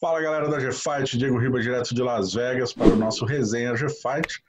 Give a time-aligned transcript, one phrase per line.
[0.00, 4.40] Fala galera da G-Fight, Diego Riba direto de Las Vegas para o nosso resenha G-Fight.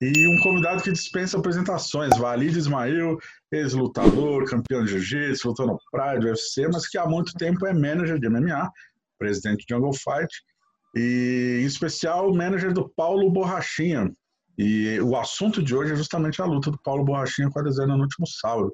[0.00, 3.18] E um convidado que dispensa apresentações, Valide Ismail,
[3.50, 8.18] ex-lutador, campeão de jiu-jitsu, lutou no Pride, UFC, mas que há muito tempo é manager
[8.18, 8.70] de MMA,
[9.18, 10.28] presidente de Jungle Fight,
[10.94, 14.12] e em especial manager do Paulo Borrachinha.
[14.58, 17.96] E o assunto de hoje é justamente a luta do Paulo Borrachinha com a dezena
[17.96, 18.72] no último sábado.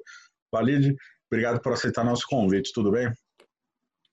[0.51, 0.95] Valide,
[1.31, 3.11] obrigado por aceitar nosso convite, tudo bem?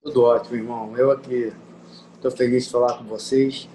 [0.03, 0.97] Tudo ótimo, irmão.
[0.97, 1.53] Eu aqui
[2.15, 3.69] estou feliz de falar com vocês,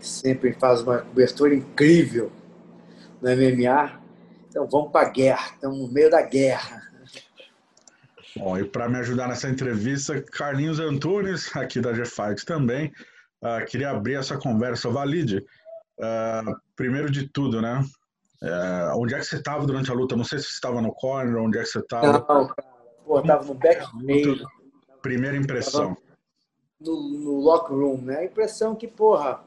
[0.00, 2.32] sempre faz uma cobertura incrível
[3.20, 4.00] no MMA.
[4.48, 6.82] Então vamos para a guerra, estamos no meio da guerra.
[8.36, 12.92] Bom, e para me ajudar nessa entrevista, Carlinhos Antunes, aqui da G-Fight também.
[13.42, 14.90] Uh, queria abrir essa conversa.
[14.90, 15.44] Valide,
[15.98, 17.84] uh, primeiro de tudo, né?
[18.42, 20.16] Uh, onde é que você estava durante a luta?
[20.16, 22.12] Não sei se você estava no corner, onde é que você estava.
[22.12, 22.68] Não, cara.
[23.04, 24.44] Pô, estava no backstage.
[25.06, 25.96] Primeira impressão.
[26.80, 28.18] No, no locker room, né?
[28.18, 29.44] A impressão que, porra,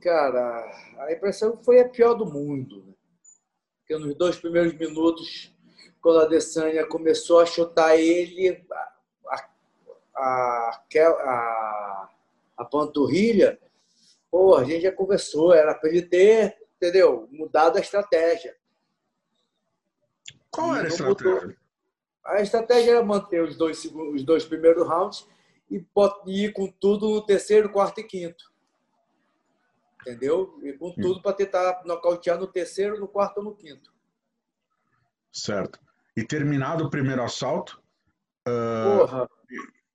[0.00, 0.64] cara,
[0.98, 2.82] a impressão foi a pior do mundo.
[2.84, 2.92] Né?
[3.78, 5.54] Porque nos dois primeiros minutos,
[6.00, 8.66] quando a Adesanya começou a chutar ele,
[9.28, 9.48] a,
[10.16, 12.08] a, a,
[12.58, 13.60] a panturrilha,
[14.28, 17.28] pô, a gente já conversou, era para ele ter, entendeu?
[17.30, 18.56] Mudado a estratégia.
[20.50, 21.32] Qual era a estratégia?
[21.32, 21.61] Mudou.
[22.24, 25.26] A estratégia era manter os dois, os dois primeiros rounds
[25.70, 25.84] e
[26.28, 28.52] ir com tudo no terceiro, quarto e quinto
[30.02, 30.58] entendeu?
[30.62, 33.90] E com tudo para tentar nocautear no terceiro, no quarto ou no quinto.
[35.32, 35.78] Certo.
[36.16, 37.80] E terminado o primeiro assalto.
[38.46, 39.28] Uh, Porra.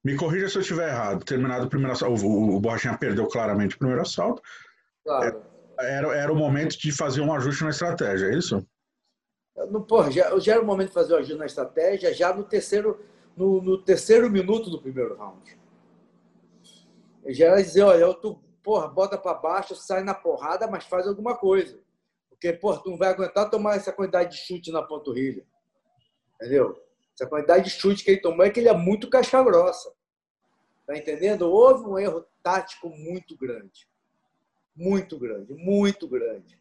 [0.03, 1.23] Me corrija se eu estiver errado.
[1.23, 4.41] Terminado o primeiro assalto, o, o Borrachinha perdeu claramente o primeiro assalto.
[5.03, 5.44] Claro.
[5.80, 8.66] É, era, era o momento de fazer um ajuste na estratégia, é isso?
[9.66, 12.44] No, porra, já, já era o momento de fazer o ajuste na estratégia, já no
[12.44, 13.03] terceiro,
[13.35, 15.57] no, no terceiro minuto do primeiro round.
[17.28, 21.07] Já era dizer, olha, eu tô, porra, bota para baixo, sai na porrada, mas faz
[21.07, 21.79] alguma coisa.
[22.29, 25.44] Porque, porra, tu não vai aguentar tomar essa quantidade de chute na panturrilha.
[26.35, 26.79] Entendeu?
[27.13, 29.91] Essa quantidade de chute que ele tomou é que ele é muito casca grossa.
[30.85, 31.51] Tá entendendo?
[31.51, 33.89] Houve um erro tático muito grande.
[34.75, 36.57] Muito grande, muito grande.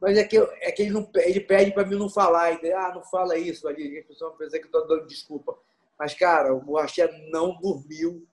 [0.00, 2.52] Mas é que, é que ele, não, ele pede para mim não falar.
[2.52, 3.98] Ele, ah, não fala isso, ali.
[3.98, 5.58] A pessoa pensa que eu estou dando desculpa.
[5.98, 8.26] Mas, cara, o Borrachê não dormiu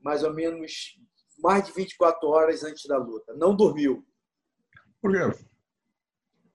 [0.00, 0.98] mais ou menos
[1.38, 3.32] mais de 24 horas antes da luta.
[3.34, 4.04] Não dormiu.
[5.00, 5.44] Por quê?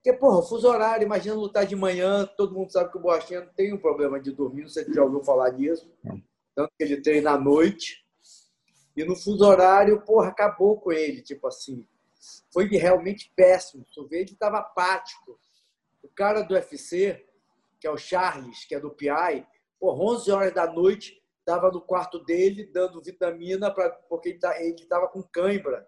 [0.02, 3.52] Porque, porra, fuso horário, imagina lutar de manhã, todo mundo sabe que o Borrachinha não
[3.52, 5.92] tem um problema de dormir, não sei se já ouviu falar disso.
[6.54, 8.02] Tanto que ele treina à noite.
[8.96, 11.86] E no fuso horário, porra, acabou com ele, tipo assim.
[12.52, 13.84] Foi realmente péssimo.
[13.92, 15.38] Tu vê, ele estava apático.
[16.02, 17.26] O cara do UFC,
[17.78, 19.46] que é o Charles, que é do PI,
[19.78, 25.06] porra, 11 horas da noite, estava no quarto dele dando vitamina para porque ele estava
[25.06, 25.86] tá, com cãibra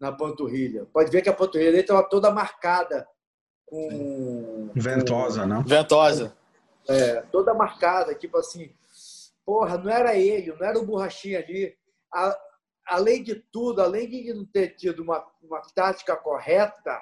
[0.00, 0.86] na panturrilha.
[0.86, 3.06] Pode ver que a panturrilha dele estava toda marcada
[3.66, 5.62] com ventosa, com, não?
[5.62, 6.36] Ventosa.
[6.88, 8.70] É, toda marcada, tipo assim,
[9.44, 11.76] porra, não era ele, não era o borrachinha ali.
[12.12, 12.36] A,
[12.86, 17.00] além de tudo, além de não ter tido uma, uma tática correta,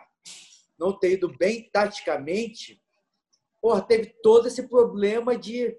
[0.79, 2.83] não ter ido bem taticamente,
[3.61, 5.77] porra, teve todo esse problema de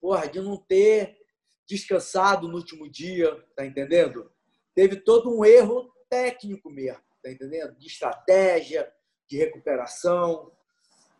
[0.00, 1.18] porra, de não ter
[1.66, 4.30] descansado no último dia, tá entendendo?
[4.74, 7.76] Teve todo um erro técnico mesmo, tá entendendo?
[7.76, 8.90] De estratégia,
[9.28, 10.50] de recuperação.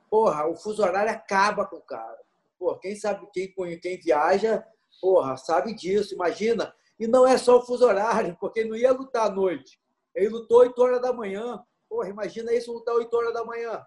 [0.08, 2.18] Porra, o fuso horário acaba com o cara.
[2.58, 4.64] Porra, quem sabe, quem, quem viaja,
[5.00, 6.74] porra, sabe disso, imagina.
[6.98, 9.78] E não é só o fuso horário, porque ele não ia lutar à noite.
[10.14, 11.62] Ele lutou 8 horas da manhã.
[11.88, 13.84] Porra, imagina isso lutar 8 horas da manhã.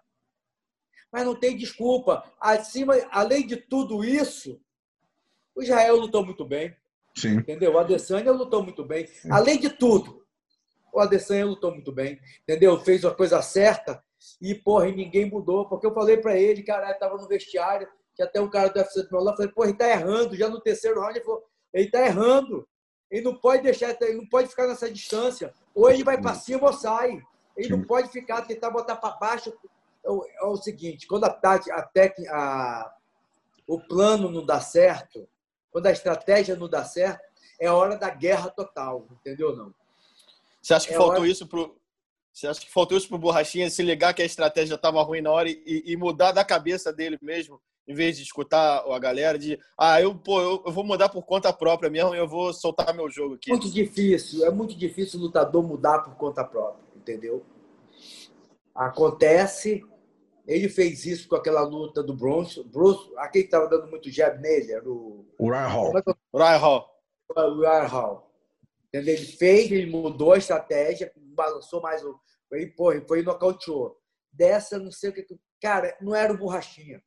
[1.12, 2.24] Mas não tem desculpa.
[2.40, 4.58] Acima, além de tudo isso,
[5.54, 6.74] o Israel lutou muito bem.
[7.14, 7.34] Sim.
[7.34, 7.74] Entendeu?
[7.74, 9.06] O Adesanya lutou muito bem.
[9.06, 9.30] Sim.
[9.30, 10.24] Além de tudo,
[10.90, 12.18] o Adesanya lutou muito bem.
[12.42, 12.80] Entendeu?
[12.80, 14.02] Fez a coisa certa
[14.40, 15.68] e, porra, ninguém mudou.
[15.68, 17.86] Porque eu falei para ele, cara, estava no vestiário,
[18.16, 20.34] que até um cara do UFC do meu lado, falei, porra, ele tá errando.
[20.34, 21.44] Já no terceiro round, ele falou,
[21.74, 22.66] ele tá errando.
[23.12, 25.52] Ele não pode deixar, ele não pode ficar nessa distância.
[25.74, 27.20] Ou ele vai para cima ou sai.
[27.54, 29.52] Ele não pode ficar, tentar botar para baixo.
[30.02, 31.90] É o, é o seguinte, quando a, a,
[32.30, 32.94] a,
[33.66, 35.28] o plano não dá certo,
[35.70, 37.22] quando a estratégia não dá certo,
[37.60, 39.72] é hora da guerra total, entendeu não?
[40.60, 41.28] Você acha que é faltou hora...
[41.28, 41.76] isso pro
[42.32, 45.30] você acha que faltou isso pro Borrachinha se ligar que a estratégia estava ruim na
[45.30, 49.58] hora e, e, mudar da cabeça dele mesmo, em vez de escutar a galera de
[49.78, 52.94] ah, eu, pô, eu, eu vou mudar por conta própria mesmo e eu vou soltar
[52.94, 53.50] meu jogo aqui.
[53.50, 57.44] Muito difícil, é muito difícil o lutador mudar por conta própria, entendeu?
[58.74, 59.84] Acontece,
[60.46, 62.64] Ele fez isso com aquela luta do Bronson.
[62.64, 65.26] Bruce, aquele que estava dando muito jab nele, era o.
[65.38, 65.98] O Ryan Hall.
[65.98, 66.02] É
[66.34, 66.88] Ryan Hall.
[67.28, 68.32] O Ryan Hall.
[68.88, 69.14] Entendeu?
[69.14, 72.18] Ele fez, ele mudou a estratégia, balançou mais o.
[72.50, 73.96] Ele, porra, foi e nocauteou.
[74.32, 75.26] Dessa, não sei o que.
[75.60, 77.02] Cara, não era o borrachinha.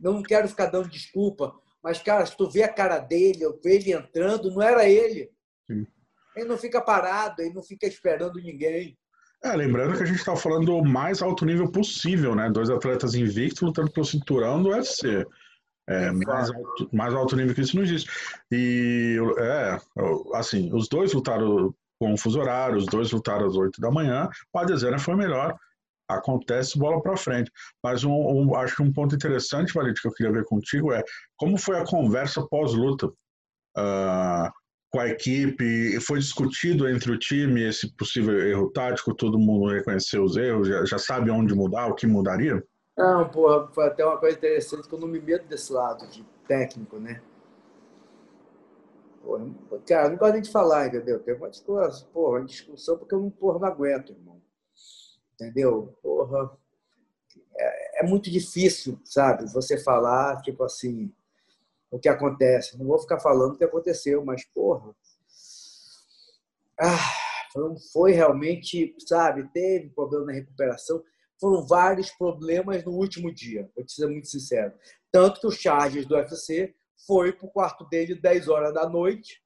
[0.00, 1.52] Não quero ficar dando desculpa,
[1.82, 5.30] mas, cara, se tu vê a cara dele, eu vejo ele entrando, não era ele.
[5.70, 5.86] Sim.
[6.36, 8.96] Ele não fica parado, ele não fica esperando ninguém.
[9.42, 12.50] É, lembrando que a gente está falando do mais alto nível possível, né?
[12.50, 15.26] Dois atletas invictos lutando pelo cinturão do UFC.
[15.88, 18.08] É, mais, alto, mais alto nível que isso não existe.
[18.52, 19.78] E, é,
[20.34, 24.28] assim, os dois lutaram com o fuso horário, os dois lutaram às 8 da manhã.
[24.52, 25.54] O Adesanya foi melhor.
[26.14, 27.50] Acontece bola para frente.
[27.82, 31.02] Mas um, um, acho que um ponto interessante, Valide, que eu queria ver contigo é
[31.36, 33.06] como foi a conversa pós-luta.
[33.76, 34.50] Uh,
[34.90, 36.00] com a equipe?
[36.00, 39.14] Foi discutido entre o time esse possível erro tático?
[39.14, 40.68] Todo mundo reconheceu os erros?
[40.68, 42.62] Já, já sabe onde mudar, o que mudaria?
[42.96, 46.24] Não, porra, foi até uma coisa interessante que eu não me meto desse lado de
[46.46, 47.22] técnico, né?
[49.22, 49.46] Porra,
[49.86, 51.20] cara, não gosto nem de falar, entendeu?
[51.20, 54.39] Tem uma discussão, porra, uma discussão porque eu não, porra, não aguento, irmão.
[55.40, 55.96] Entendeu?
[56.02, 56.50] Porra,
[57.56, 59.50] é, é muito difícil, sabe?
[59.52, 61.10] Você falar, tipo assim,
[61.90, 62.78] o que acontece.
[62.78, 64.94] Não vou ficar falando o que aconteceu, mas, porra.
[66.78, 67.12] Ah,
[67.92, 71.02] foi realmente, sabe, teve problema na recuperação.
[71.40, 74.74] Foram vários problemas no último dia, vou te ser muito sincero.
[75.10, 76.74] Tanto que o Chargers do UFC
[77.06, 79.42] foi para o quarto dele 10 horas da noite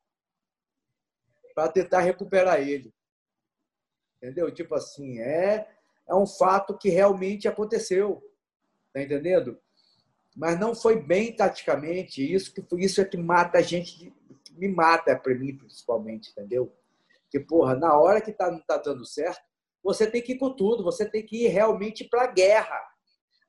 [1.54, 2.92] para tentar recuperar ele.
[4.16, 4.52] Entendeu?
[4.52, 5.68] Tipo assim, é,
[6.08, 8.22] é um fato que realmente aconteceu.
[8.92, 9.58] Tá entendendo?
[10.34, 12.22] mas não foi bem taticamente.
[12.22, 14.12] Isso que isso é que mata a gente,
[14.52, 16.74] me mata para mim principalmente, entendeu?
[17.30, 19.42] Que porra, na hora que tá não tá dando certo,
[19.82, 22.80] você tem que ir com tudo, você tem que ir realmente para a guerra.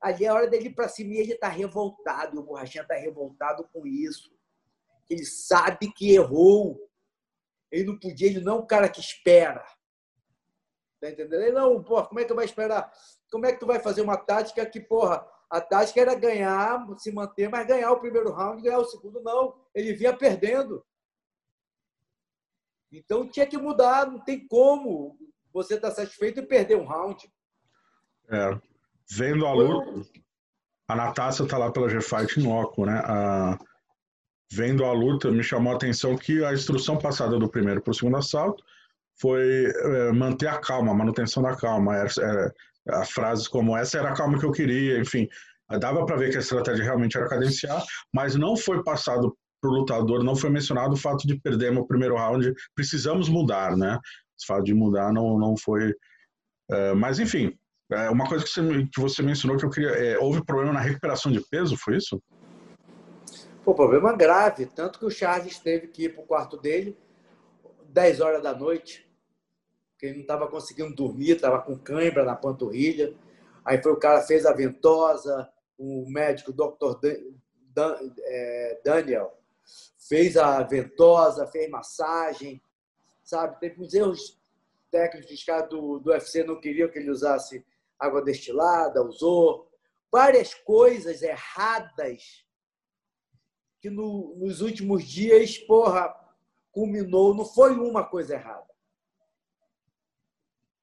[0.00, 2.94] Ali é a hora dele ir para cima e ele tá revoltado, o Borrachinha tá
[2.94, 4.30] revoltado com isso.
[5.08, 6.78] Ele sabe que errou.
[7.70, 9.64] Ele não podia, ele não é um cara que espera.
[11.00, 11.42] Tá entendendo?
[11.42, 12.90] Ele não, porra, como é que vai esperar?
[13.30, 17.12] Como é que tu vai fazer uma tática que, porra, a tática era ganhar, se
[17.12, 19.54] manter, mas ganhar o primeiro round, ganhar o segundo, não.
[19.74, 20.84] Ele vinha perdendo.
[22.90, 25.18] Então tinha que mudar, não tem como
[25.52, 27.30] você estar tá satisfeito e perder um round.
[28.28, 28.58] É.
[29.08, 30.08] Vendo a luta,
[30.88, 33.00] a Natácia está lá pela G-Fight Noco, né?
[33.04, 33.58] A...
[34.50, 37.94] Vendo a luta, me chamou a atenção que a instrução passada do primeiro para o
[37.94, 38.64] segundo assalto
[39.20, 41.96] foi é, manter a calma, a manutenção da calma.
[41.96, 42.52] É, é,
[42.88, 45.28] a frases como essa era a calma que eu queria, enfim.
[45.80, 47.82] Dava para ver que a estratégia realmente era cadenciar,
[48.14, 51.86] mas não foi passado para o lutador, não foi mencionado o fato de perder o
[51.86, 52.54] primeiro round.
[52.74, 53.96] Precisamos mudar, né?
[53.96, 55.92] O fato de mudar não, não foi.
[56.70, 57.58] É, mas, enfim,
[57.90, 59.90] é uma coisa que você, que você mencionou que eu queria.
[59.90, 62.22] É, houve problema na recuperação de peso, foi isso?
[63.64, 64.66] Pô, problema grave.
[64.66, 66.96] Tanto que o Charles teve que ir para o quarto dele
[67.88, 69.05] 10 horas da noite
[69.96, 73.16] porque ele não estava conseguindo dormir, estava com cãibra na panturrilha.
[73.64, 77.00] Aí foi o cara fez a ventosa, o médico, o.
[77.74, 79.38] Dan, é, Daniel,
[80.06, 82.62] fez a ventosa, fez massagem,
[83.24, 83.58] sabe?
[83.58, 84.38] Teve uns erros
[84.90, 87.64] técnicos, os caras do, do UFC não queriam que ele usasse
[87.98, 89.70] água destilada, usou.
[90.12, 92.44] Várias coisas erradas
[93.80, 96.14] que no, nos últimos dias, porra,
[96.70, 97.34] culminou.
[97.34, 98.65] Não foi uma coisa errada.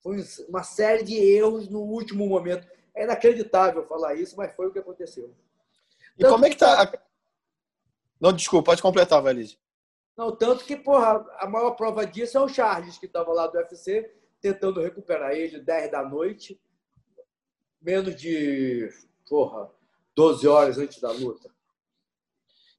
[0.04, 2.68] Foi uma série de erros no último momento.
[2.94, 5.34] É inacreditável falar isso, mas foi o que aconteceu.
[6.18, 6.86] E tanto como é que tá?
[6.86, 7.00] Que...
[8.20, 9.58] Não, desculpa, pode completar, Valise.
[10.16, 13.58] Não, tanto que, porra, a maior prova disso é o Charles, que estava lá do
[13.58, 16.62] UFC, tentando recuperar ele 10 da noite,
[17.82, 18.90] menos de,
[19.28, 19.72] porra,
[20.14, 21.50] 12 horas antes da luta.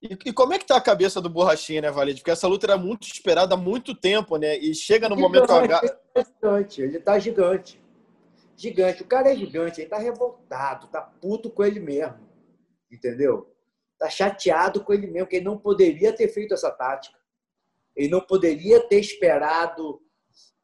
[0.05, 2.21] E, e, como é que tá a cabeça do Borrachinha, né, Valide?
[2.21, 4.55] Porque essa luta era muito esperada há muito tempo, né?
[4.59, 5.81] E chega no momento H.
[5.83, 7.83] Ele tá gigante, ele tá gigante.
[8.55, 9.03] Gigante.
[9.03, 12.21] O cara é gigante, ele tá revoltado, tá puto com ele mesmo.
[12.93, 13.51] Entendeu?
[13.99, 17.19] Tá chateado com ele mesmo, que ele não poderia ter feito essa tática.
[17.97, 20.03] Ele não poderia ter esperado.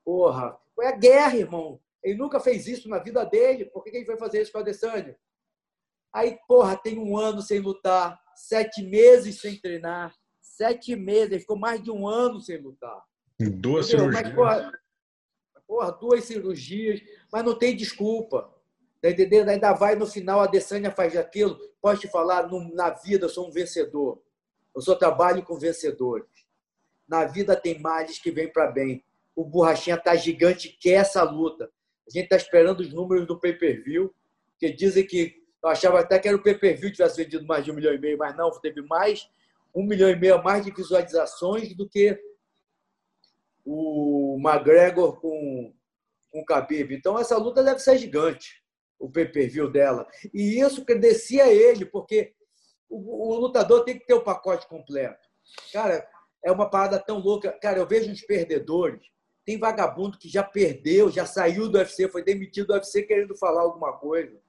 [0.04, 1.80] Porra, foi a guerra, irmão.
[2.02, 3.64] Ele nunca fez isso na vida dele.
[3.64, 5.16] Por que ele foi fazer isso com a Adesanya?
[6.12, 10.14] Aí, porra, tem um ano sem lutar sete meses sem treinar.
[10.40, 11.32] Sete meses.
[11.32, 13.02] Ele ficou mais de um ano sem lutar.
[13.38, 14.12] Duas Entendeu?
[14.12, 14.22] cirurgias.
[14.22, 14.72] Mas, porra,
[15.66, 17.00] porra, duas cirurgias,
[17.32, 18.52] mas não tem desculpa.
[19.00, 19.48] Tá entendendo?
[19.48, 21.58] Ainda vai no final, a Dessânia faz aquilo.
[21.80, 24.22] Pode te falar, no, na vida eu sou um vencedor.
[24.74, 26.28] Eu só trabalho com vencedores.
[27.08, 29.04] Na vida tem males que vêm para bem.
[29.34, 31.70] O Borrachinha tá gigante, quer essa luta.
[32.06, 34.14] A gente tá esperando os números do pay-per-view.
[34.52, 37.74] Porque dizem que eu achava até que era o pay-per-view tivesse vendido mais de um
[37.74, 39.28] milhão e meio, mas não, teve mais
[39.74, 42.18] um milhão e meio a mais de visualizações do que
[43.64, 45.72] o McGregor com,
[46.30, 46.94] com o Khabib.
[46.94, 48.62] Então, essa luta deve ser gigante,
[48.98, 50.06] o pay-per-view dela.
[50.32, 52.32] E isso credencia ele, porque
[52.88, 55.28] o, o, lutador tem que ter o pacote completo.
[55.72, 56.06] Cara,
[56.44, 57.52] é uma parada tão louca.
[57.60, 59.02] Cara, eu vejo uns perdedores.
[59.44, 63.62] Tem vagabundo que já perdeu, já saiu do UFC, foi demitido do UFC querendo falar
[63.62, 64.40] alguma coisa.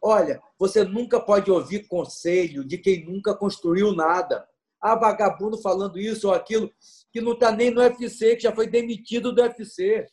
[0.00, 4.48] Olha, você nunca pode ouvir conselho de quem nunca construiu nada.
[4.80, 6.70] Ah, vagabundo falando isso ou aquilo,
[7.12, 10.08] que não está nem no UFC, que já foi demitido do UFC.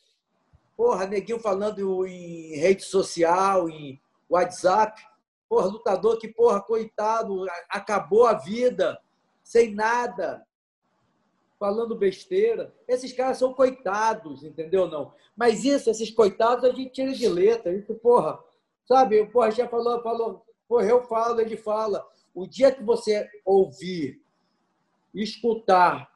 [0.77, 3.99] Porra, neguinho falando em rede social, em
[4.29, 5.01] WhatsApp.
[5.47, 8.99] Porra, lutador que, porra, coitado, acabou a vida,
[9.43, 10.45] sem nada,
[11.59, 12.73] falando besteira.
[12.87, 14.87] Esses caras são coitados, entendeu?
[14.87, 15.13] Não.
[15.35, 17.73] Mas isso, esses coitados, a gente tira de letra.
[17.73, 18.39] Isso, porra,
[18.89, 22.03] Sabe, o Borja falou, falou, porra, eu falo, ele fala.
[22.33, 24.19] O dia que você ouvir,
[25.13, 26.11] escutar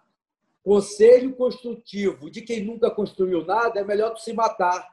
[0.64, 4.92] conselho construtivo de quem nunca construiu nada, é melhor tu se matar.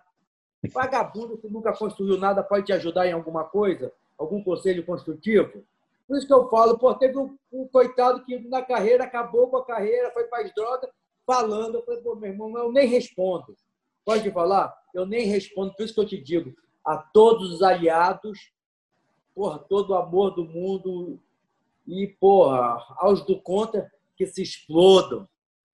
[0.71, 3.91] Vagabundo que nunca construiu nada pode te ajudar em alguma coisa?
[4.19, 5.65] Algum conselho construtivo?
[6.07, 9.57] Por isso que eu falo, pô, teve um, um coitado que na carreira acabou com
[9.57, 10.91] a carreira, foi para as drogas,
[11.25, 11.77] falando.
[11.77, 13.57] Eu falei, pô, meu irmão, eu nem respondo.
[14.05, 14.71] Pode falar?
[14.93, 18.53] Eu nem respondo, por isso que eu te digo a todos os aliados,
[19.35, 21.19] porra, todo o amor do mundo
[21.87, 25.29] e, porra, aos do conta que se explodam.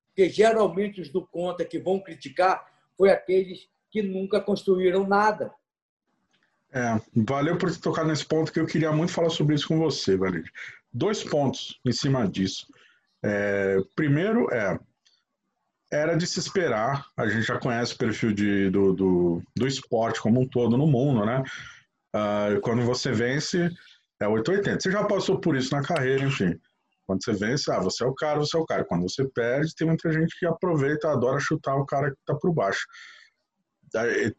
[0.09, 5.53] Porque geralmente os do conta que vão criticar foi aqueles que nunca construíram nada.
[6.73, 10.17] É, valeu por tocar nesse ponto que eu queria muito falar sobre isso com você,
[10.17, 10.51] Valério.
[10.93, 12.67] Dois pontos em cima disso.
[13.23, 14.79] É, primeiro é
[15.91, 17.07] era de se esperar.
[17.17, 20.87] A gente já conhece o perfil de, do, do, do esporte como um todo no
[20.87, 21.43] mundo, né?
[22.15, 23.71] Uh, quando você vence,
[24.21, 24.81] é 880.
[24.81, 26.59] Você já passou por isso na carreira, enfim.
[27.07, 28.85] Quando você vence, ah, você é o cara, você é o cara.
[28.85, 32.53] Quando você perde, tem muita gente que aproveita, adora chutar o cara que tá por
[32.53, 32.85] baixo.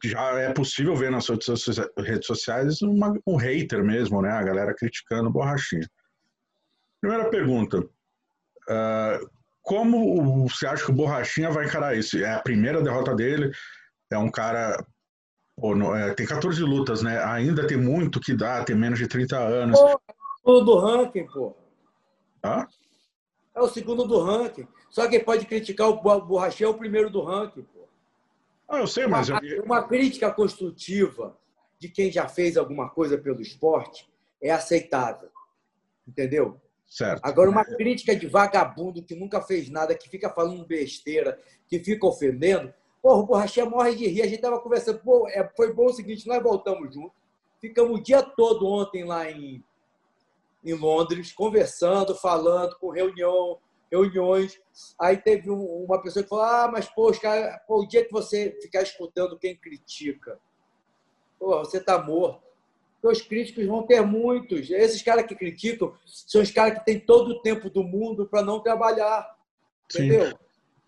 [0.04, 4.30] Já é possível ver nas redes sociais uma, um hater mesmo, né?
[4.30, 5.88] A galera criticando borrachinha.
[7.00, 7.78] Primeira pergunta.
[7.78, 9.37] Uh,
[9.68, 12.16] como você acha que o Borrachinha vai encarar isso?
[12.16, 13.52] É a primeira derrota dele,
[14.10, 14.82] é um cara.
[15.60, 17.22] Pô, não, é, tem 14 lutas, né?
[17.24, 19.78] Ainda tem muito que dá, tem menos de 30 anos.
[19.78, 20.00] Pô,
[20.38, 21.54] segundo do ranking, pô.
[22.42, 22.66] Hã?
[23.54, 24.66] É o segundo do ranking.
[24.88, 27.86] Só quem pode criticar o Borrachinha é o primeiro do ranking, pô.
[28.66, 29.28] Ah, eu sei, mas.
[29.28, 29.64] Uma, eu...
[29.64, 31.36] uma crítica construtiva
[31.78, 34.08] de quem já fez alguma coisa pelo esporte
[34.42, 35.28] é aceitável.
[36.06, 36.58] Entendeu?
[36.88, 37.20] Certo.
[37.22, 42.06] Agora, uma crítica de vagabundo que nunca fez nada, que fica falando besteira, que fica
[42.06, 42.72] ofendendo.
[43.02, 44.22] Porra, o morre de rir.
[44.22, 45.00] A gente estava conversando.
[45.00, 47.16] Pô, é, foi bom o seguinte: nós voltamos juntos.
[47.60, 49.62] Ficamos o dia todo ontem lá em,
[50.64, 53.58] em Londres, conversando, falando, com reunião,
[53.92, 54.58] reuniões.
[54.98, 58.12] Aí teve um, uma pessoa que falou: Ah, mas pô, cara, pô, o dia que
[58.12, 60.40] você ficar escutando quem critica,
[61.38, 62.47] pô, você está morto
[63.02, 64.70] os críticos vão ter muitos.
[64.70, 68.42] Esses caras que criticam são os caras que têm todo o tempo do mundo para
[68.42, 69.26] não trabalhar.
[69.88, 70.06] Sim.
[70.06, 70.38] Entendeu?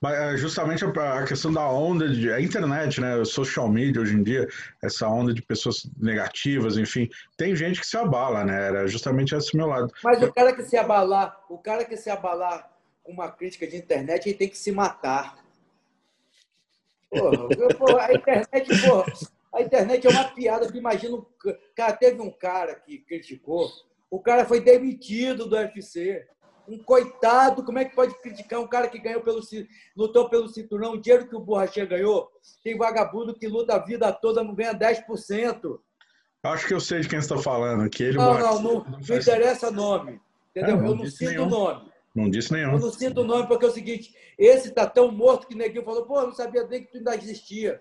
[0.02, 4.48] É justamente a questão da onda de a internet, né, social media hoje em dia,
[4.82, 8.68] essa onda de pessoas negativas, enfim, tem gente que se abala, né?
[8.68, 9.92] Era justamente esse meu lado.
[10.02, 12.70] Mas o cara que se abalar, o cara que se abalar
[13.02, 15.36] com uma crítica de internet, ele tem que se matar.
[17.10, 19.04] Porra a internet, porra,
[19.52, 20.66] a internet é uma piada.
[20.76, 21.18] Imagina,
[21.74, 23.68] cara, teve um cara que criticou,
[24.10, 26.26] o cara foi demitido do UFC.
[26.68, 29.40] Um coitado, como é que pode criticar um cara que ganhou pelo
[29.96, 32.30] lutou pelo cinturão, o dinheiro que o Borrachinha ganhou?
[32.62, 35.80] Tem vagabundo que luta a vida toda, não ganha 10%.
[36.42, 37.88] Acho que eu sei de quem você está falando.
[37.90, 39.26] Que ele não, não, não, não, faz...
[39.26, 40.20] interessa nome.
[40.50, 40.76] Entendeu?
[40.76, 41.90] É, eu não sinto o nome.
[42.14, 42.72] Não disse nenhum.
[42.72, 45.84] Eu não sinto o nome porque é o seguinte: esse tá tão morto que neguinho
[45.84, 47.80] falou, pô, eu não sabia nem que tu ainda existia.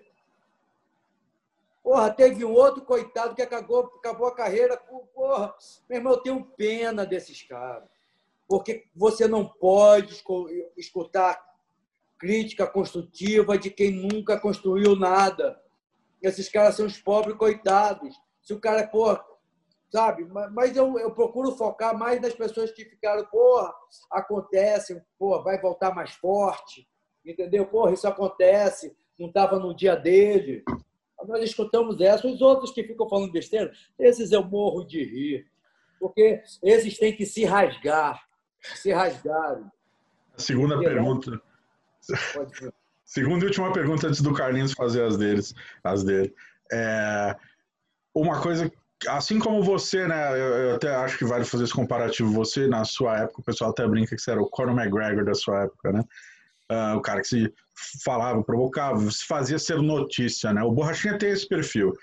[1.84, 4.78] Porra, teve um outro coitado que acabou, acabou a carreira.
[5.14, 5.54] Porra,
[5.90, 7.90] meu irmão, eu tenho pena desses caras.
[8.48, 10.22] Porque você não pode
[10.78, 11.40] escutar
[12.18, 15.60] crítica construtiva de quem nunca construiu nada.
[16.22, 18.16] Esses caras são os pobres coitados.
[18.42, 19.24] Se o cara, porra,
[19.90, 20.26] sabe?
[20.52, 23.74] Mas eu, eu procuro focar mais nas pessoas que ficaram, porra,
[24.12, 26.88] acontece, porra, vai voltar mais forte,
[27.26, 27.66] entendeu?
[27.66, 30.64] Porra, isso acontece, não estava no dia dele.
[31.28, 32.28] Nós escutamos essa.
[32.28, 35.46] Os outros que ficam falando besteira, esses eu morro de rir.
[36.00, 38.22] Porque esses têm que se rasgar.
[38.62, 39.66] Se rasgarem.
[40.36, 41.42] A segunda Porque pergunta.
[43.04, 46.34] Segunda e última pergunta antes do Carlinhos fazer as deles, as dele.
[46.72, 47.36] É,
[48.14, 48.72] uma coisa
[49.08, 50.32] assim como você, né?
[50.34, 52.32] Eu, eu, até acho que vale fazer esse comparativo.
[52.34, 55.34] Você, na sua época, o pessoal até brinca que você era o Conor McGregor da
[55.34, 56.04] sua época, né?
[56.72, 57.54] Uh, o cara que se
[58.04, 60.62] falava, provocava, se fazia ser notícia, né?
[60.62, 61.94] O Borrachinha tem esse perfil.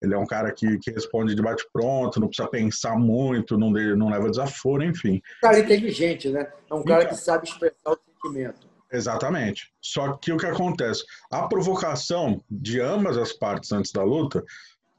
[0.00, 4.10] Ele é um cara que, que responde de bate-pronto, não precisa pensar muito, não, não
[4.10, 5.16] leva desaforo, enfim.
[5.38, 6.48] Um cara inteligente, né?
[6.70, 8.66] É um cara então, que sabe expressar o sentimento.
[8.92, 9.72] Exatamente.
[9.80, 11.04] Só que o que acontece?
[11.30, 14.44] A provocação de ambas as partes antes da luta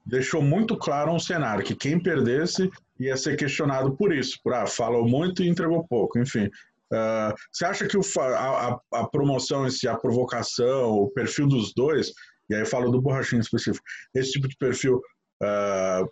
[0.06, 4.66] deixou muito claro um cenário que quem perdesse ia ser questionado por isso, por ah,
[4.66, 6.50] falou muito e entregou pouco, enfim.
[6.92, 12.12] Uh, você acha que o, a, a, promoção em a provocação, o perfil dos dois,
[12.50, 14.98] e aí eu falo do borrachinho específico, esse tipo de perfil
[15.42, 16.08] uh,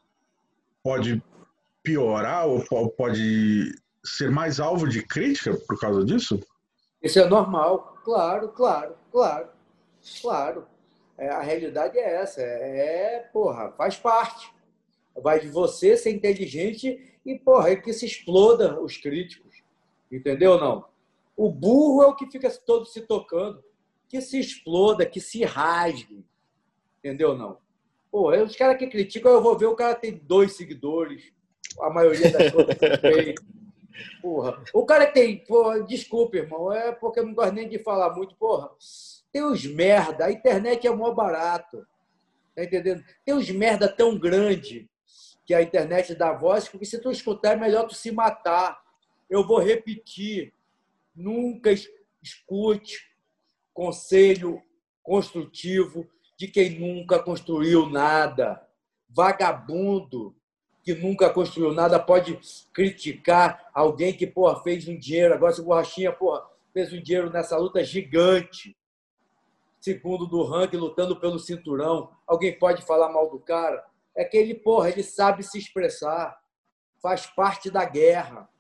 [0.84, 1.22] pode
[1.84, 3.72] piorar ou pode
[4.04, 6.40] ser mais alvo de crítica por causa disso?
[7.02, 9.50] Isso é normal, claro, claro, claro,
[10.22, 10.68] claro.
[11.18, 14.52] É, a realidade é essa, é, porra, faz parte.
[15.22, 19.51] Vai de você ser inteligente e, porra, é que se exploda os críticos.
[20.12, 20.86] Entendeu não?
[21.36, 23.64] O burro é o que fica todo se tocando.
[24.10, 26.26] Que se exploda, que se rasgue.
[27.00, 27.58] Entendeu não?
[28.12, 31.32] Pô, os caras que criticam, eu vou ver o cara tem dois seguidores,
[31.80, 33.36] a maioria das coisas que
[34.22, 34.64] Porra.
[34.74, 38.36] O cara tem, porra, desculpa, irmão, é porque eu não gosto nem de falar muito,
[38.36, 38.70] porra.
[39.32, 41.86] Tem uns merda, a internet é mó barato.
[42.56, 43.04] Tá entendendo?
[43.26, 44.90] Tem uns merda tão grande
[45.46, 48.82] que a internet dá voz, que se tu escutar é melhor tu se matar.
[49.32, 50.54] Eu vou repetir.
[51.16, 51.70] Nunca
[52.22, 53.10] escute
[53.74, 54.62] conselho
[55.02, 56.06] construtivo
[56.38, 58.62] de quem nunca construiu nada.
[59.10, 60.36] Vagabundo
[60.84, 62.40] que nunca construiu nada pode
[62.74, 65.34] criticar alguém que porra, fez um dinheiro.
[65.34, 68.76] Agora, se o Borrachinha porra, fez um dinheiro nessa luta gigante,
[69.80, 72.12] segundo do ranking, lutando pelo cinturão.
[72.28, 73.86] Alguém pode falar mal do cara?
[74.16, 76.42] É que ele, porra, ele sabe se expressar.
[77.02, 78.51] Faz parte da guerra.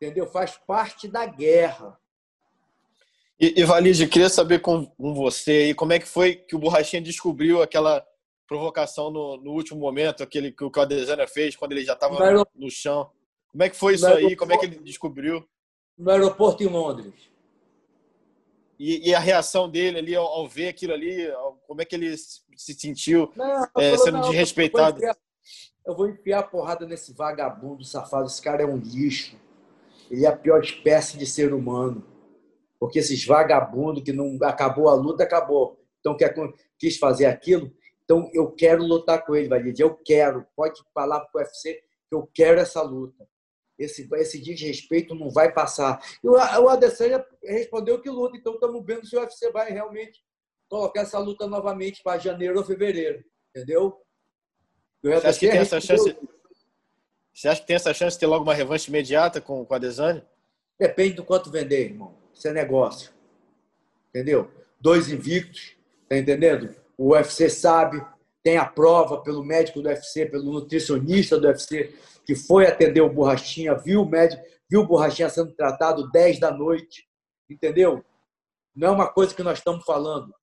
[0.00, 0.26] Entendeu?
[0.26, 1.98] Faz parte da guerra.
[3.40, 6.58] E, e Valide, queria saber com, com você aí, como é que foi que o
[6.58, 8.04] Borrachinha descobriu aquela
[8.48, 12.46] provocação no, no último momento, aquele que o Adesanya fez quando ele já estava no,
[12.54, 13.10] no chão.
[13.52, 14.34] Como é que foi isso aí?
[14.34, 15.46] Como é que ele descobriu?
[15.96, 17.12] No aeroporto em Londres.
[18.78, 21.28] E, e, a reação dele ali ao, ao, ver aquilo ali,
[21.66, 25.00] como é que ele se sentiu não, é, sendo não, desrespeitado?
[25.00, 25.16] Eu vou, enfiar,
[25.84, 28.28] eu vou enfiar a porrada nesse vagabundo safado.
[28.28, 29.36] Esse cara é um lixo.
[30.10, 32.04] Ele é a pior espécie de ser humano.
[32.78, 35.78] Porque esses vagabundos que não acabou a luta, acabou.
[36.00, 36.34] Então quer,
[36.78, 37.72] quis fazer aquilo.
[38.04, 39.82] Então eu quero lutar com ele, Valide.
[39.82, 40.46] Eu quero.
[40.56, 43.26] Pode falar para o UFC que eu quero essa luta
[43.78, 46.02] esse, esse desrespeito não vai passar.
[46.22, 50.20] E o, o Adesanya respondeu que luta, então estamos vendo se o UFC vai realmente
[50.68, 53.96] colocar essa luta novamente para janeiro ou fevereiro, entendeu?
[55.02, 56.16] Você acha, que tem essa chance,
[57.38, 59.78] você acha que tem essa chance de ter logo uma revanche imediata com, com a?
[60.76, 62.16] Depende do quanto vender, irmão.
[62.34, 63.12] Isso é negócio.
[64.08, 64.50] Entendeu?
[64.80, 65.76] Dois invictos,
[66.08, 66.74] tá entendendo?
[66.96, 68.04] O UFC sabe,
[68.42, 71.94] tem a prova pelo médico do UFC, pelo nutricionista do UFC,
[72.26, 76.50] que foi atender o Borrachinha, viu o médico, viu o Borrachinha sendo tratado 10 da
[76.50, 77.08] noite,
[77.48, 78.04] entendeu?
[78.74, 80.34] Não é uma coisa que nós estamos falando.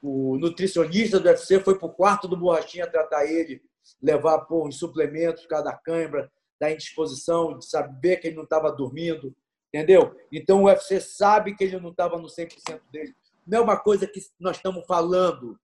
[0.00, 3.60] O nutricionista do UFC foi para o quarto do Borrachinha tratar ele,
[4.02, 9.34] levar pô, os suplementos, cada câimbra, dar indisposição, de saber que ele não estava dormindo,
[9.68, 10.16] entendeu?
[10.32, 13.14] Então o UFC sabe que ele não estava no 100% dele.
[13.46, 15.58] Não é uma coisa que nós estamos falando.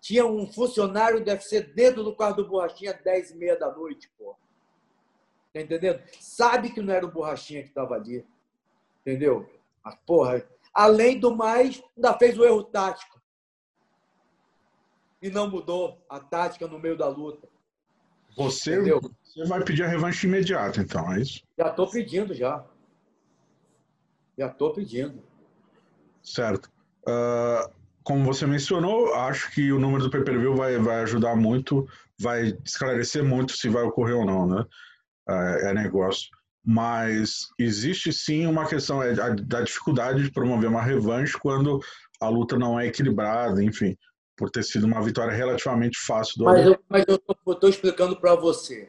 [0.00, 3.72] Tinha um funcionário do UFC dentro do quarto do Borrachinha às 10 e meia da
[3.72, 4.36] noite, pô.
[5.52, 6.02] Tá entendendo?
[6.20, 8.24] Sabe que não era o Borrachinha que estava ali.
[9.00, 9.48] Entendeu?
[9.82, 13.20] Mas, porra, além do mais, ainda fez o erro tático.
[15.22, 17.48] E não mudou a tática no meio da luta.
[18.36, 21.42] Você, você vai pedir a revanche imediata, então, é isso?
[21.58, 22.64] Já estou pedindo, já.
[24.36, 25.22] Já estou pedindo.
[26.22, 26.70] Certo.
[27.08, 27.70] Uh,
[28.02, 31.88] como você mencionou, acho que o número do pay-per-view vai, vai ajudar muito,
[32.20, 34.64] vai esclarecer muito se vai ocorrer ou não, né?
[35.28, 36.30] é, é negócio.
[36.64, 41.80] Mas existe sim uma questão é, da dificuldade de promover uma revanche quando
[42.20, 43.96] a luta não é equilibrada, enfim,
[44.36, 47.20] por ter sido uma vitória relativamente fácil do Mas eu, mas eu
[47.52, 48.88] estou explicando para você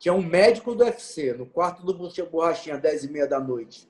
[0.00, 3.38] que é um médico do UFC, no quarto do Borrachinha, às 10 e meia da
[3.38, 3.86] noite,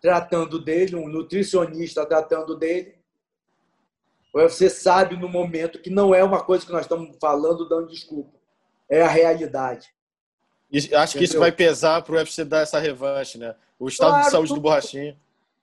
[0.00, 2.94] tratando dele, um nutricionista tratando dele.
[4.32, 7.88] O UFC sabe no momento que não é uma coisa que nós estamos falando, dando
[7.88, 8.32] desculpa.
[8.88, 9.94] É a realidade.
[10.70, 11.08] E acho Entendeu?
[11.18, 13.54] que isso vai pesar para o UFC dar essa revanche, né?
[13.78, 15.14] O estado claro, de saúde do Borrachinha.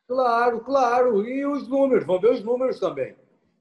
[0.07, 1.27] Claro, claro.
[1.27, 3.15] E os números, vamos ver os números também.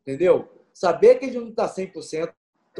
[0.09, 0.49] Entendeu?
[0.73, 2.33] Saber que ele não está 100%,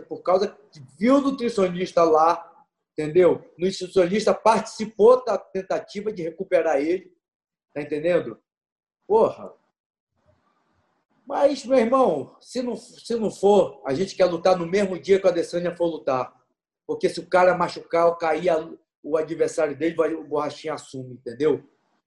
[0.09, 3.45] por causa que viu o nutricionista lá, entendeu?
[3.59, 7.15] O nutricionista participou da tentativa de recuperar ele,
[7.75, 8.41] tá entendendo?
[9.07, 9.53] Porra.
[11.27, 15.21] Mas, meu irmão, se não, se não for, a gente quer lutar no mesmo dia
[15.21, 16.33] que a Adesanya for lutar.
[16.87, 18.51] Porque se o cara machucar ou cair
[19.03, 21.63] o adversário dele, o Borrachinha assume, entendeu?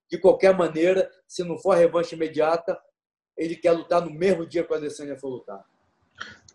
[0.10, 2.82] De qualquer maneira, se não for a revanche imediata,
[3.42, 5.64] ele quer lutar no mesmo dia que a Adesanya for lutar.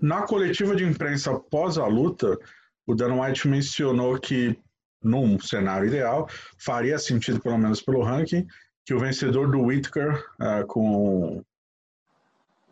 [0.01, 2.38] Na coletiva de imprensa após a luta,
[2.87, 4.57] o Dan White mencionou que,
[5.03, 8.46] num cenário ideal, faria sentido, pelo menos pelo ranking,
[8.85, 11.42] que o vencedor do Whitaker uh, com.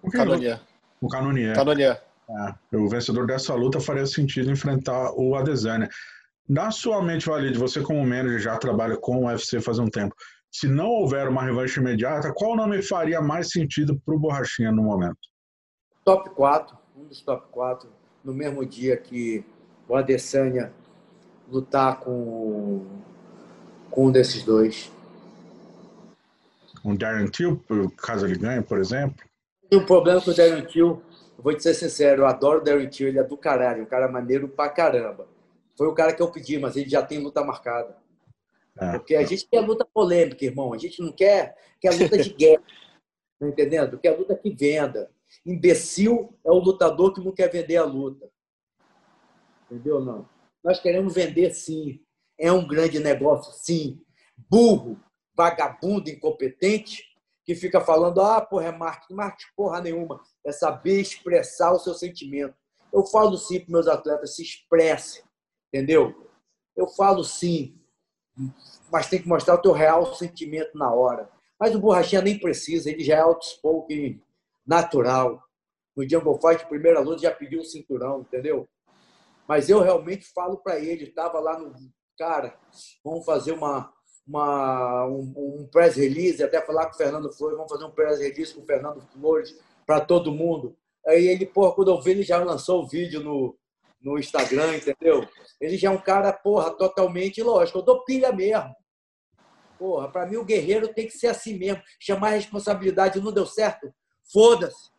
[0.01, 0.61] O Canonier.
[1.01, 1.57] O Canonier.
[1.57, 2.01] Canonier.
[2.31, 5.89] É, o vencedor dessa luta faria sentido enfrentar o Adesanya.
[6.49, 10.15] Na sua mente, Valide, você como manager já trabalha com o UFC faz um tempo.
[10.55, 14.85] Se não houver uma revanche imediata, qual nome faria mais sentido para o Borrachinha no
[14.85, 15.19] momento?
[16.05, 17.91] Top 4, um dos top 4,
[18.23, 19.45] no mesmo dia que
[19.89, 20.73] o Adesanya
[21.51, 22.87] lutar com,
[23.91, 24.93] com um desses dois.
[26.85, 27.61] Um Darren Till,
[27.97, 29.17] caso ele ganhe, por exemplo?
[29.69, 31.03] Tem um problema com o Darren Till,
[31.37, 34.07] vou te ser sincero, eu adoro o Darren Till, ele é do caralho, um cara
[34.07, 35.27] maneiro pra caramba.
[35.77, 38.04] Foi o cara que eu pedi, mas ele já tem luta marcada.
[38.79, 38.93] É.
[38.93, 40.73] Porque a gente quer luta polêmica, irmão.
[40.73, 42.63] A gente não quer, quer luta de guerra.
[43.39, 43.99] Tá entendendo?
[43.99, 45.11] Quer luta que venda.
[45.45, 48.29] Imbecil é o lutador que não quer vender a luta.
[49.71, 50.01] Entendeu?
[50.01, 50.29] Não.
[50.63, 52.01] Nós queremos vender sim.
[52.39, 54.03] É um grande negócio, sim.
[54.51, 55.01] Burro,
[55.37, 57.05] vagabundo, incompetente,
[57.45, 59.15] que fica falando, ah, porra, é marketing.
[59.15, 60.21] Marketing porra nenhuma.
[60.45, 62.55] É saber expressar o seu sentimento.
[62.93, 65.23] Eu falo sim para meus atletas, se expresse.
[65.69, 66.31] Entendeu?
[66.77, 67.79] Eu falo sim,
[68.91, 71.29] mas tem que mostrar o teu real sentimento na hora.
[71.59, 74.21] Mas o Borrachinha nem precisa, ele já é outspoken
[74.67, 75.43] natural.
[75.97, 78.69] No Jungle Fight, primeira luta, já pediu um cinturão, entendeu?
[79.47, 81.73] Mas eu realmente falo para ele, estava lá no.
[82.19, 82.59] Cara,
[83.05, 83.93] vamos fazer uma,
[84.27, 88.21] uma, um, um press release, até falar com o Fernando Flores, vamos fazer um press
[88.21, 90.77] release com o Fernando Flores para todo mundo.
[91.07, 93.57] Aí ele, porra, quando eu vi, ele já lançou o vídeo no,
[94.05, 95.27] no Instagram, entendeu?
[95.59, 97.79] Ele já é um cara, porra, totalmente lógico.
[97.79, 98.77] Eu dou pilha mesmo.
[99.79, 101.83] Porra, para mim o guerreiro tem que ser assim mesmo.
[101.99, 103.93] Chamar a responsabilidade não deu certo?
[104.31, 104.91] Foda-se.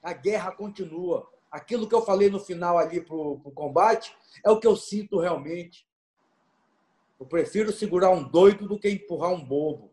[0.00, 1.28] A guerra continua.
[1.50, 5.18] Aquilo que eu falei no final ali pro, pro combate é o que eu sinto
[5.18, 5.86] realmente.
[7.18, 9.92] Eu prefiro segurar um doido do que empurrar um bobo.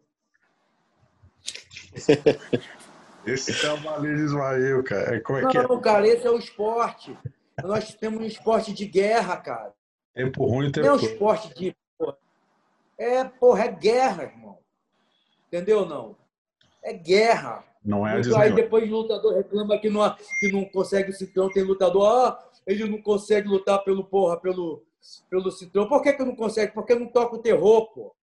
[3.25, 5.21] Esse é o Valir Ismael, cara.
[5.21, 5.63] Como é não, que é?
[5.63, 7.15] não, cara, esse é o esporte.
[7.63, 9.73] Nós temos um esporte de guerra, cara.
[10.13, 11.75] Tempo ruim e tempo Não é um esporte de.
[11.97, 12.17] Porra.
[12.97, 14.57] É, porra, é guerra, irmão.
[15.47, 16.15] Entendeu não?
[16.83, 17.63] É guerra.
[17.83, 21.49] Não é a Aí depois o lutador reclama que não, que não consegue cinturão.
[21.49, 24.83] Tem lutador, ah, ele não consegue lutar pelo porra, pelo,
[25.29, 25.87] pelo cinturão.
[25.87, 26.73] Por que, que não consegue?
[26.73, 28.15] Porque não toca o terror, pô.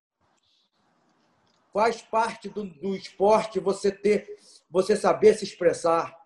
[1.72, 4.26] Faz parte do, do esporte você ter,
[4.70, 6.17] você saber se expressar.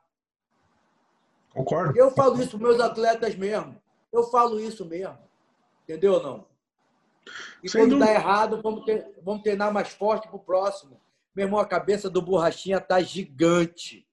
[1.52, 1.98] Concordo.
[1.98, 3.80] Eu falo isso para meus atletas mesmo.
[4.12, 5.18] Eu falo isso mesmo.
[5.84, 6.46] Entendeu ou não?
[7.62, 8.06] E Sem quando dúvida.
[8.06, 11.00] dá errado, vamos, ter, vamos treinar mais forte para o próximo.
[11.34, 14.06] Meu irmão, a cabeça do Borrachinha tá gigante.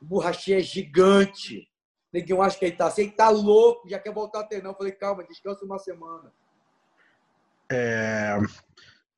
[0.00, 1.68] O Borrachinha é gigante.
[2.12, 3.02] Ninguém acha que ele tá assim.
[3.02, 4.72] Ele tá louco, já quer voltar a treinar.
[4.72, 6.32] Eu falei, calma, descansa uma semana.
[7.70, 8.38] É...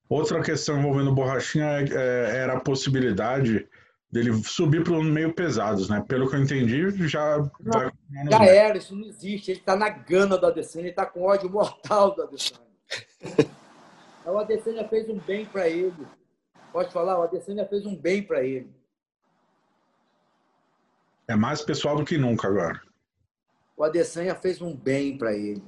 [0.09, 3.69] Outra questão envolvendo o Borrachinha é, é, era a possibilidade
[4.11, 6.03] dele subir para os meio pesados, né?
[6.09, 9.51] Pelo que eu entendi, já não, Já era, isso não existe.
[9.51, 12.61] Ele está na gana do Adesanya, ele está com ódio mortal do Adesanya.
[14.25, 16.07] o Adesanya fez um bem para ele.
[16.73, 18.71] Pode falar, o Adesanya fez um bem para ele.
[21.27, 22.81] É mais pessoal do que nunca agora.
[23.77, 25.62] O Adesanya fez um bem para ele.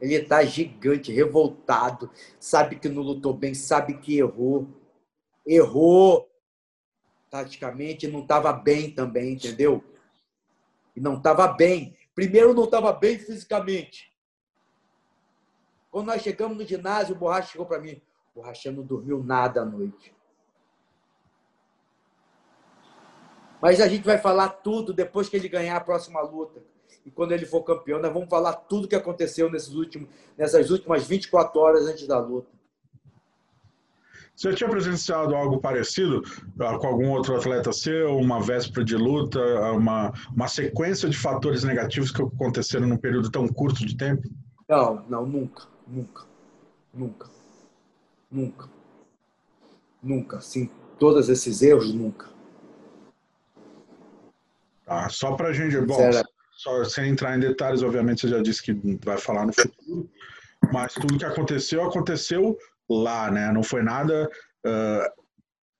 [0.00, 4.66] Ele está gigante, revoltado, sabe que não lutou bem, sabe que errou.
[5.46, 6.29] Errou
[7.30, 9.82] taticamente, não estava bem também, entendeu?
[10.94, 11.96] E não estava bem.
[12.14, 14.12] Primeiro, não estava bem fisicamente.
[15.90, 18.02] Quando nós chegamos no ginásio, o Borracha chegou para mim.
[18.34, 20.14] O Borracha não dormiu nada à noite.
[23.62, 26.62] Mas a gente vai falar tudo depois que ele ganhar a próxima luta.
[27.04, 31.06] E quando ele for campeão, nós vamos falar tudo que aconteceu nesses últimos, nessas últimas
[31.06, 32.59] 24 horas antes da luta.
[34.40, 39.38] Você tinha presenciado algo parecido uh, com algum outro atleta seu, uma véspera de luta,
[39.72, 44.26] uma, uma sequência de fatores negativos que aconteceram num período tão curto de tempo?
[44.66, 46.24] Não, não, nunca, nunca,
[46.94, 47.28] nunca,
[48.32, 48.70] nunca,
[50.02, 50.40] nunca.
[50.40, 52.30] Sim, todos esses erros, nunca.
[54.86, 55.78] Tá, só pra gente.
[55.82, 55.98] Bom,
[56.52, 58.72] só sem entrar em detalhes, obviamente você já disse que
[59.04, 60.08] vai falar no futuro,
[60.72, 62.56] mas tudo que aconteceu, aconteceu
[62.94, 63.52] lá, né?
[63.52, 64.28] Não foi nada
[64.66, 65.20] uh,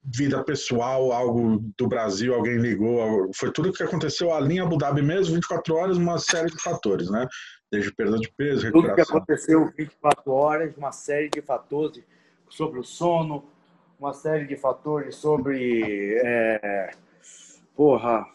[0.03, 5.03] vida pessoal, algo do Brasil, alguém ligou, foi tudo que aconteceu ali em Abu Dhabi
[5.03, 7.27] mesmo, 24 horas, uma série de fatores, né?
[7.71, 8.83] Desde perda de peso, recuperação.
[8.83, 12.03] Tudo que aconteceu 24 horas, uma série de fatores
[12.49, 13.45] sobre o sono,
[13.99, 16.19] uma série de fatores sobre.
[16.25, 16.91] É,
[17.77, 18.27] porra.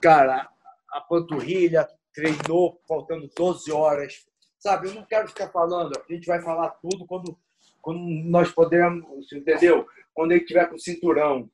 [0.00, 0.48] Cara,
[0.90, 4.26] a panturrilha treinou faltando 12 horas.
[4.64, 7.36] Sabe, eu não quero ficar falando, a gente vai falar tudo quando,
[7.82, 9.86] quando nós podemos, entendeu?
[10.14, 11.50] Quando ele tiver com cinturão.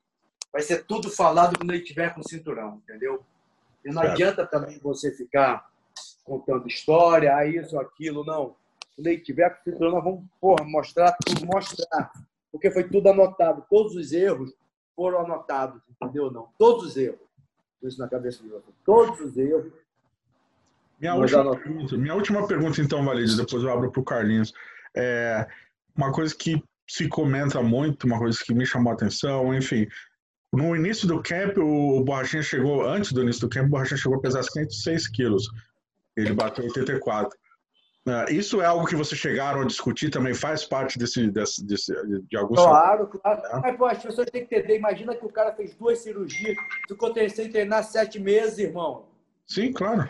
[0.52, 3.24] Vai ser tudo falado quando ele tiver com cinturão, entendeu?
[3.84, 5.68] E não adianta também você ficar
[6.24, 8.54] contando história, ah, isso, aquilo, não
[9.00, 12.12] quando ele tiver com cinturão, nós vamos porra, mostrar tudo, mostrar.
[12.52, 13.64] Porque foi tudo anotado.
[13.70, 14.52] Todos os erros
[14.94, 16.30] foram anotados, entendeu?
[16.30, 16.48] Não.
[16.58, 17.18] Todos os erros.
[17.82, 18.66] Isso na cabeça de você.
[18.84, 19.72] Todos os erros.
[21.00, 24.52] Minha última, pergunta, minha última pergunta, então, Valide, depois eu abro para o Carlinhos.
[24.94, 25.46] É
[25.96, 29.86] uma coisa que se comenta muito, uma coisa que me chamou a atenção, enfim.
[30.52, 34.18] No início do camp, o Borrachinha chegou, antes do início do camp, o Borrachinha chegou
[34.18, 35.48] a pesar 506 quilos.
[36.16, 37.38] Ele bateu 84.
[38.08, 41.92] É, isso é algo que vocês chegaram a discutir, também faz parte desse, desse, desse
[42.28, 42.58] de alguns.
[42.58, 43.42] Claro, claro.
[43.46, 43.60] É.
[43.60, 44.76] Mas, pô, as pessoas têm que entender.
[44.76, 46.56] Imagina que o cara fez duas cirurgias,
[46.88, 49.06] ficou sem treinar sete meses, irmão.
[49.46, 50.08] Sim, claro.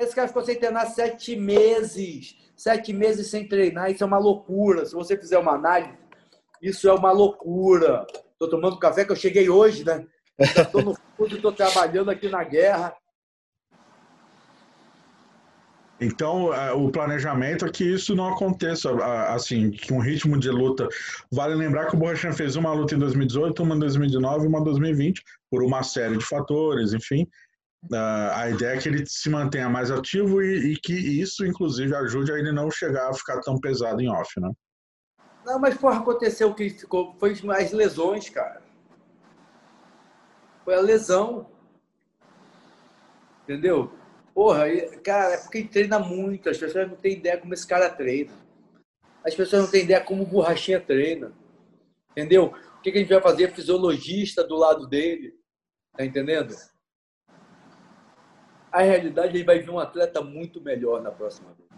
[0.00, 2.36] Esse cara ficou sem treinar sete meses.
[2.56, 4.84] Sete meses sem treinar, isso é uma loucura.
[4.86, 5.98] Se você fizer uma análise,
[6.60, 8.06] isso é uma loucura.
[8.32, 10.06] Estou tomando café que eu cheguei hoje, né?
[10.38, 12.94] Estou no fundo, estou trabalhando aqui na guerra.
[16.00, 18.90] Então, é, o planejamento é que isso não aconteça,
[19.34, 20.88] assim, que um ritmo de luta.
[21.30, 24.60] Vale lembrar que o Borrachinha fez uma luta em 2018, uma em 2019 e uma
[24.60, 27.28] em 2020, por uma série de fatores, enfim.
[27.88, 32.30] A ideia é que ele se mantenha mais ativo e, e que isso, inclusive, ajude
[32.30, 34.50] a ele não chegar a ficar tão pesado em off, né?
[35.44, 37.16] Não, mas, porra, aconteceu que ficou.
[37.18, 38.62] Foi as lesões, cara.
[40.64, 41.50] Foi a lesão.
[43.44, 43.90] Entendeu?
[44.34, 44.64] Porra,
[45.02, 48.32] cara, é porque ele treina muito, as pessoas não têm ideia como esse cara treina.
[49.24, 51.32] As pessoas não têm ideia como o borrachinha treina.
[52.12, 52.54] Entendeu?
[52.78, 53.52] O que a gente vai fazer?
[53.52, 55.34] Fisiologista do lado dele.
[55.96, 56.54] Tá entendendo?
[58.72, 61.68] A realidade, ele vai vir um atleta muito melhor na próxima vez.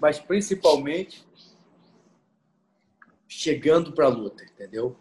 [0.00, 1.24] Mas principalmente
[3.28, 4.96] chegando para a luta, entendeu?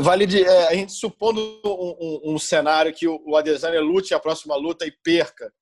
[0.00, 4.14] Vale de, é, a gente supondo um, um, um, cenário que o, o Adesanya lute
[4.14, 5.52] a próxima luta e perca.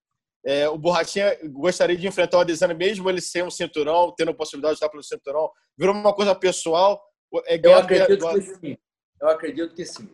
[0.47, 4.35] É, o Borrachinha gostaria de enfrentar o Adesanya mesmo ele sem um cinturão, tendo a
[4.35, 5.51] possibilidade de estar pelo cinturão.
[5.77, 7.03] Virou uma coisa pessoal.
[7.47, 8.33] É Eu acredito do...
[8.33, 8.77] que sim.
[9.20, 10.11] Eu acredito que sim.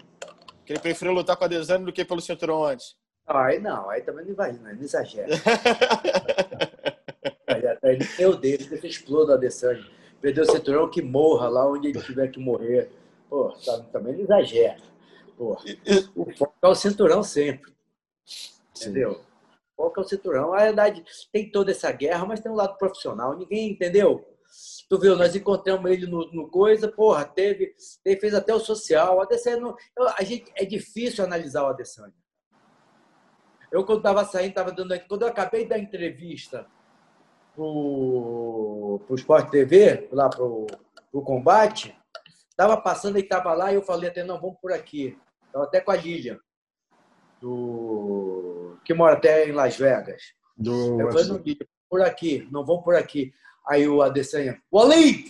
[0.67, 2.97] Que ele preferiu lutar com o Adesanya do que pelo cinturão antes.
[3.33, 5.29] Aí não, aí também não vai, não, exagera.
[8.19, 9.87] Meu Deus, que você exploda o Adesanya.
[10.21, 12.91] Perdeu o cinturão, que morra lá onde ele tiver que morrer.
[13.29, 14.79] Pô, tá, também não exagera.
[15.37, 15.57] Pô,
[16.17, 17.73] o foco é o cinturão sempre.
[18.77, 19.21] Entendeu?
[19.77, 20.53] O foco é o cinturão.
[20.53, 23.39] A verdade, tem toda essa guerra, mas tem um lado profissional.
[23.39, 24.27] Ninguém entendeu.
[24.89, 29.19] Tu viu, nós encontramos ele no, no coisa, porra, teve, ele fez até o social.
[29.19, 29.73] O Adesanya,
[30.19, 32.20] a gente, é difícil analisar o Adesanya.
[33.71, 34.99] Eu, quando estava saindo, estava dando.
[35.07, 36.67] Quando eu acabei da entrevista
[37.55, 41.97] para o Sport TV, lá para o combate,
[42.61, 45.19] Estava passando, ele estava lá e eu falei até, não, vamos por aqui.
[45.47, 46.39] Estava até com a Lilian,
[47.41, 48.77] do...
[48.85, 50.35] que mora até em Las Vegas.
[50.55, 51.01] Do...
[51.01, 53.33] Eu falei, não, Lilian, por aqui, não vamos por aqui.
[53.67, 55.25] Aí o Adesanya, Wally!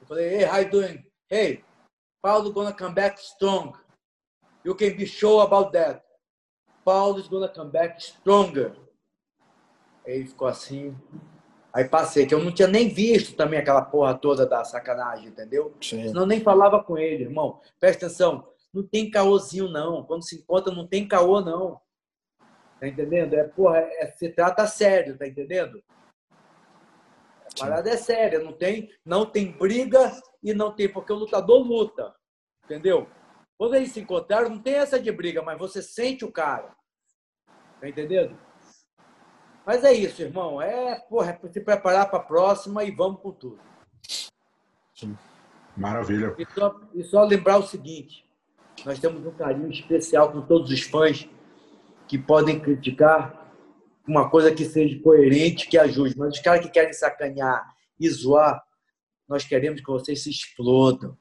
[0.00, 1.04] Eu falei, hey, how you doing?
[1.30, 1.62] Hey,
[2.22, 3.74] Paulo gonna come back strong.
[4.64, 6.02] You can be sure about that.
[6.84, 8.72] Paulo is gonna come back stronger.
[10.04, 10.96] Aí ele ficou assim,
[11.72, 15.74] Aí passei, que eu não tinha nem visto também aquela porra toda da sacanagem, entendeu?
[15.80, 16.08] Sim.
[16.08, 17.60] Senão nem falava com ele, irmão.
[17.80, 20.04] Presta atenção, não tem caôzinho, não.
[20.04, 21.80] Quando se encontra, não tem caô, não.
[22.78, 23.34] Tá entendendo?
[23.34, 25.82] É, porra, é, se trata sério, tá entendendo?
[26.30, 31.66] A parada é séria, não tem, não tem briga e não tem, porque o lutador
[31.66, 32.14] luta,
[32.64, 33.08] entendeu?
[33.58, 36.74] Quando eles se encontraram, não tem essa de briga, mas você sente o cara.
[37.80, 38.36] Tá entendendo?
[39.64, 40.60] Mas é isso, irmão.
[40.60, 43.60] É, porra, é se preparar para a próxima e vamos com tudo.
[44.94, 45.16] Sim.
[45.76, 46.34] Maravilha.
[46.38, 48.26] E só, e só lembrar o seguinte:
[48.84, 51.28] nós temos um carinho especial com todos os fãs
[52.08, 53.50] que podem criticar
[54.06, 56.16] uma coisa que seja coerente, que ajude.
[56.18, 57.64] Mas os caras que querem sacanear
[57.98, 58.62] e zoar,
[59.28, 61.16] nós queremos que vocês se explodam.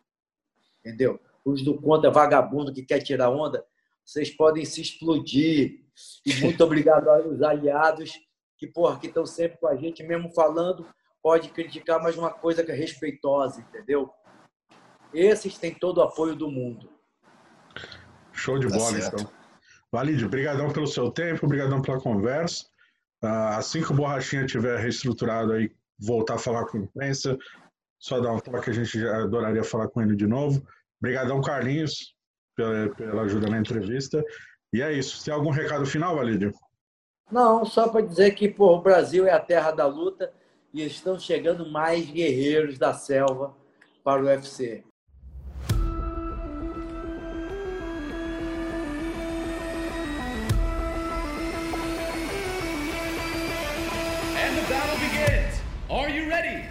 [0.80, 1.20] Entendeu?
[1.46, 3.66] Os do contra vagabundo que quer tirar onda,
[4.06, 5.82] vocês podem se explodir.
[6.26, 8.14] E muito obrigado aos aliados
[8.58, 10.88] que, porra, que estão sempre com a gente, mesmo falando,
[11.22, 14.10] pode criticar, mas uma coisa que é respeitosa, entendeu?
[15.14, 16.90] Esses têm todo o apoio do mundo.
[18.32, 19.22] Show de tá bola, certo.
[19.22, 19.32] então.
[19.92, 22.66] Valide, obrigadão pelo seu tempo, obrigadão pela conversa.
[23.24, 27.38] Uh, assim que o Borrachinha tiver reestruturado aí, voltar a falar com a imprensa,
[28.00, 30.66] só dar um toque, a gente já adoraria falar com ele de novo.
[31.02, 32.14] Obrigadão, Carlinhos,
[32.56, 34.24] pela, pela ajuda na entrevista.
[34.72, 35.26] E é isso.
[35.26, 36.54] Tem algum recado final, Valídio?
[37.32, 40.32] Não, só para dizer que pô, o Brasil é a terra da luta
[40.72, 43.56] e estão chegando mais guerreiros da selva
[44.04, 44.84] para o UFC.
[54.38, 55.62] And the battle begins.
[55.90, 56.71] Are you ready?